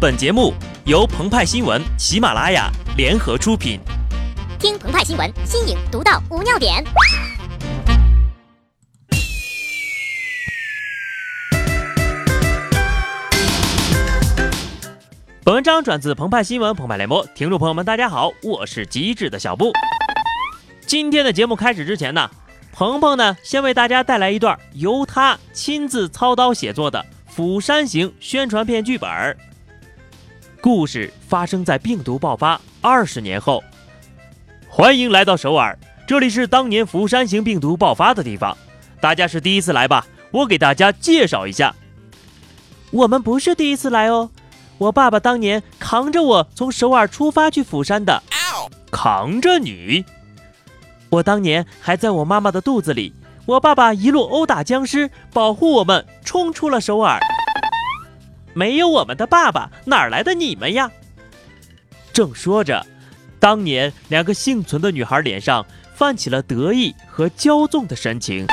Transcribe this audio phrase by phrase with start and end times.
[0.00, 0.54] 本节目
[0.86, 3.78] 由澎湃新闻、喜马拉雅联合出品。
[4.58, 6.82] 听澎湃新闻，新颖独到，无尿点。
[15.44, 19.70] 本文章转自澎湃新闻澎湃联播，听众朋友们，大家好，我是机智的小布。
[20.86, 22.30] 今天的节目开始之前呢，
[22.72, 29.36] 鹏鹏呢先为大家带来一段由他亲自操刀写作的《釜山行》宣传片剧本。
[30.60, 33.64] 故事发生在病毒爆发二十年后。
[34.68, 35.76] 欢迎来到首尔，
[36.06, 38.56] 这里是当年釜山型病毒爆发的地方。
[39.00, 40.06] 大家是第一次来吧？
[40.30, 41.74] 我给大家介绍一下，
[42.90, 44.30] 我们不是第一次来哦。
[44.78, 48.22] 我爸爸当年扛着我从首尔出发去釜山的。
[48.90, 50.04] 扛着你？
[51.08, 53.14] 我当年还在我妈妈的肚子里，
[53.46, 57.18] 我爸爸一路殴打僵尸，保护我们，冲出了首尔。
[58.52, 60.90] 没有我们的爸爸，哪来的你们呀？
[62.12, 62.84] 正说着，
[63.38, 68.46] 当年两个幸存的女孩脸上泛起了得意和骄纵的神情。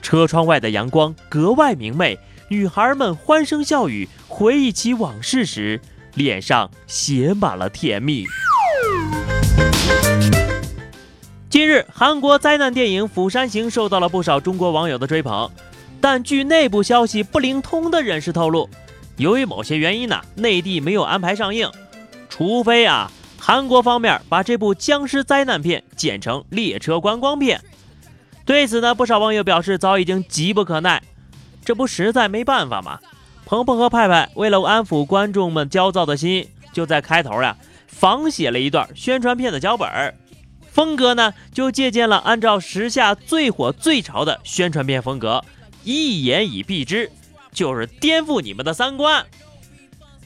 [0.00, 5.80] 车窗外的阳光格外明媚，女孩们欢声笑语，回忆起往事时，
[6.14, 8.24] 脸上写满了甜蜜。
[11.48, 15.50] 近日，韩国灾难电影《釜山行》受到了不少中国网友的追捧，
[16.00, 18.68] 但据内部消息不灵通的人士透露。
[19.16, 21.70] 由于某些原因呢，内地没有安排上映，
[22.28, 27.60] 除非啊，韩国方面把这部僵尸灾难片剪成列车观光片。
[28.44, 31.02] 对此呢，不少网友表示早已经急不可耐，
[31.64, 32.98] 这不实在没办法吗？
[33.46, 37.56] 鹏鹏和派派为了安抚观众们焦躁的心，就在开头呀
[37.86, 39.88] 仿写了一段宣传片的脚本，
[40.68, 45.44] 风格呢就借鉴了按照时下最火最潮的宣传片风格，
[45.84, 47.10] 一言以蔽之。
[47.54, 49.24] 就是颠覆你们的三观，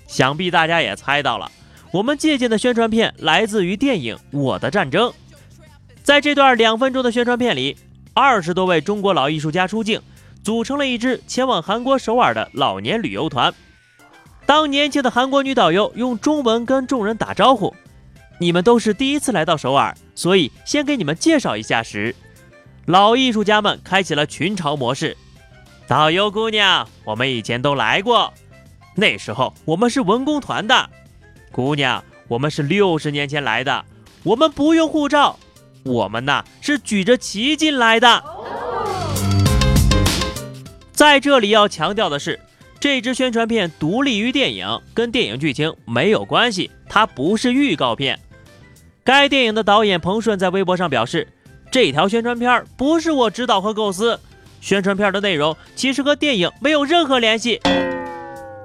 [0.08, 1.52] 想必大家也猜到了，
[1.92, 5.10] 我们借鉴的宣传片来自于电影《我的战争》。
[6.02, 7.76] 在这段两分钟的宣传片里，
[8.14, 10.00] 二十多位中国老艺术家出镜，
[10.42, 13.54] 组成了一支前往韩国首尔的老年旅游团。
[14.46, 17.76] 当年轻的韩国女导游用中文跟众人打招呼
[18.40, 22.16] ：“你们都是第一次来到首尔，所以先给你们介绍一下。”时，
[22.86, 25.14] 老艺术家们开启了群嘲模式。
[25.88, 28.30] 导游姑娘，我们以前都来过，
[28.94, 30.90] 那时候我们是文工团的。
[31.50, 33.86] 姑娘，我们是六十年前来的，
[34.22, 35.38] 我们不用护照，
[35.84, 38.22] 我们呐是举着旗进来的。
[40.92, 42.38] 在这里要强调的是，
[42.78, 48.20] 这支宣传片独立于电影，跟电影剧情没有关系，它不是预告片。
[49.02, 51.26] 该电影的导演彭顺在微博上表示，
[51.70, 54.20] 这条宣传片不是我指导和构思。
[54.60, 57.60] 宣传片的内容其实和电影没有任何联系。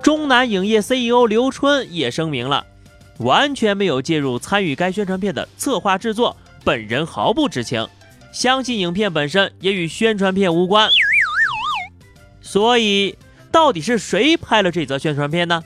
[0.01, 2.65] 中南影业 CEO 刘春也声明了，
[3.19, 7.87] 完全没有介入参与该宣传片的策划制作，本人毫不知情，
[8.33, 10.89] 相信影片本身也与宣传片无关。
[12.41, 13.17] 所以，
[13.49, 15.63] 到底是谁拍了这则宣传片呢？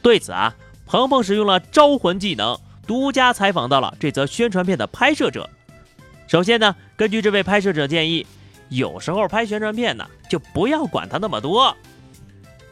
[0.00, 0.54] 对此啊，
[0.86, 2.56] 鹏鹏使用了招魂技能，
[2.86, 5.50] 独家采访到了这则宣传片的拍摄者。
[6.28, 8.24] 首先呢，根据这位拍摄者建议。
[8.68, 11.76] 有时候拍宣传片呢，就不要管他那么多。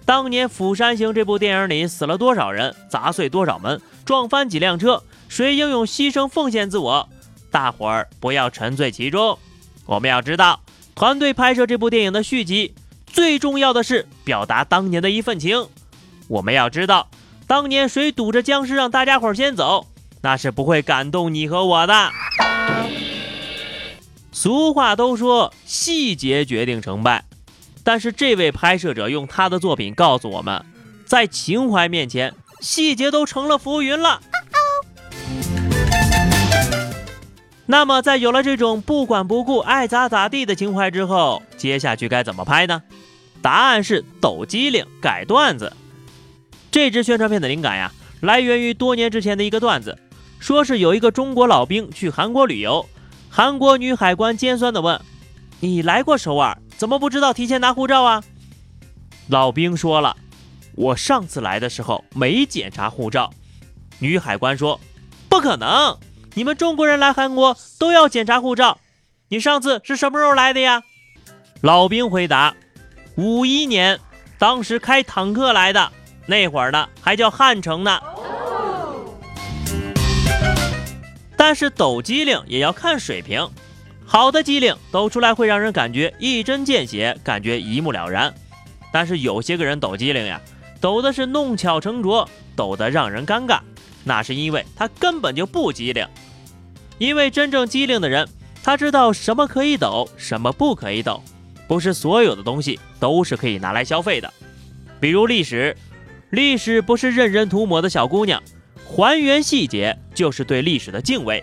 [0.05, 7.09] 当年《釜山行》这部电影里死了多少人，砸碎多少门，撞翻几辆车，谁英勇牺牲奉献自我？
[7.51, 9.39] 大伙儿不要沉醉其中。
[9.87, 10.61] 我们要知道，
[10.95, 12.75] 团队拍摄这部电影的续集，
[13.07, 15.69] 最重要的是表达当年的一份情。
[16.29, 17.09] 我们要知道，
[17.47, 19.87] 当年谁堵着僵尸让大家伙儿先走，
[20.21, 22.11] 那是不会感动你和我的。
[24.35, 27.25] 俗话都说细节决定成败，
[27.85, 30.67] 但是这位拍摄者用他的作品告诉我们，
[31.07, 34.21] 在情怀面前，细节都成了浮云了。
[37.67, 42.83] 那么，在有了这种不管不顾、爱咋咋地的情怀之后，接下去该怎么拍呢？
[43.41, 45.73] 答案是抖机灵、改段子。
[46.73, 49.97] 这支宣传片的灵感呀，来源于多年之前的一个段子，
[50.41, 52.85] 说是有一个中国老兵去韩国旅游。
[53.37, 55.01] 韩国女海关尖酸地问
[55.59, 58.23] ：“你来过首尔，怎么不知道提前拿护照啊？”
[59.27, 60.17] 老兵说了
[60.77, 63.29] ：“我上次来的时候没检查护照。”
[63.99, 64.79] 女海关说
[65.29, 65.99] ：“不可能，
[66.35, 68.79] 你们中国人来韩国都要检查护照。
[69.31, 70.85] 你上次是什么时候来的呀？”
[71.61, 72.55] 老兵回答
[73.19, 73.99] ：“五一年，
[74.39, 75.91] 当时开坦克来的，
[76.27, 78.01] 那会儿呢还叫汉城呢。”
[81.47, 83.47] 但是抖机灵也要看水平，
[84.07, 88.33] 好的机灵抖出来会让人感觉一针见血，感觉一目了然。
[88.91, 90.41] 但是有些个人抖机灵呀，
[90.81, 92.27] 抖的是弄巧成拙，
[92.57, 93.61] 抖得让人尴尬，
[94.05, 96.09] 那是因为他根本就不机灵。
[96.97, 98.27] 因为真正机灵的人，
[98.63, 101.23] 他知道什么可以抖，什么不可以抖，
[101.69, 104.33] 不是所有的东西都是可以拿来消费的。
[104.99, 105.77] 比如历史，
[106.31, 108.43] 历史不是任人涂抹的小姑娘，
[108.87, 111.43] 还原细节就是对历史的敬畏。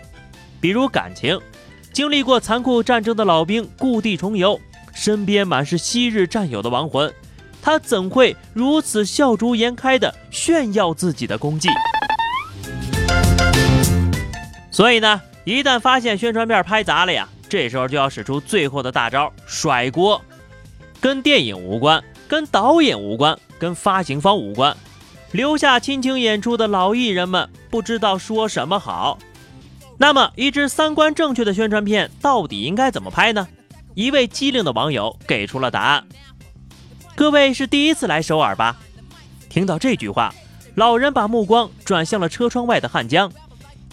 [0.59, 1.39] 比如感情，
[1.91, 4.59] 经历过残酷战争的老兵故地重游，
[4.93, 7.11] 身边满是昔日战友的亡魂，
[7.61, 11.69] 他怎会如此笑逐颜开地炫耀自己的功绩？
[14.71, 15.21] 所以呢？
[15.43, 20.23] 一旦发现宣传片拍砸了呀，这时候就要使出最后的大招甩锅，
[21.01, 24.77] 跟电影无关，跟导演无关，跟发行方无关，
[25.31, 29.17] 留下亲情演出的老艺人们不知道说什么好。
[29.97, 33.47] 那么，一支三观正确的宣传片到底应该怎么拍呢？
[33.93, 36.05] 一位机灵的网友给出了答案。
[37.15, 38.77] 各位是第一次来首尔吧？
[39.49, 40.33] 听到这句话，
[40.75, 43.31] 老人把目光转向了车窗外的汉江。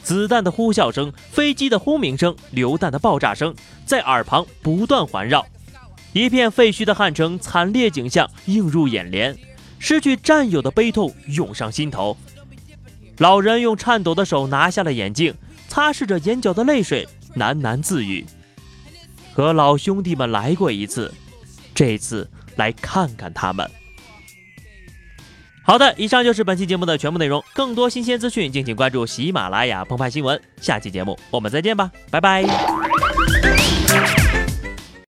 [0.03, 5.45] 子弹的呼啸声、飞机的轰鸣声、榴弹的爆炸声在耳旁不断环绕，
[6.15, 9.37] 一片废墟的汉城惨烈景象映入眼帘，
[9.79, 12.17] 失去战友的悲痛涌上心头。
[13.19, 15.35] 老人用颤抖的手拿下了眼镜，
[15.69, 18.25] 擦拭着眼角的泪水，喃喃自语
[19.35, 21.13] ：“和老兄弟们来过一次，
[21.75, 23.69] 这次来看看他们。”
[25.63, 27.45] 好的，以上就是本期节目的全部内容。
[27.55, 30.41] 更多新鲜资讯，敬请关注喜马拉雅澎湃新闻。
[30.61, 32.45] 下期节目我们再见吧，拜拜。